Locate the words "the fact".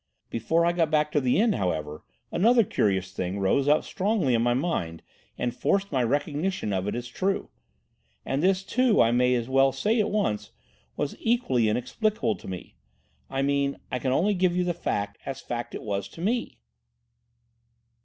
14.63-15.19